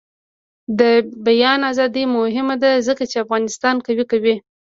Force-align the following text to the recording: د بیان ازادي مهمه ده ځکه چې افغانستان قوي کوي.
د 0.79 0.81
بیان 1.25 1.59
ازادي 1.71 2.03
مهمه 2.17 2.55
ده 2.63 2.71
ځکه 2.87 3.03
چې 3.11 3.21
افغانستان 3.23 3.75
قوي 3.85 4.05
کوي. 4.11 4.35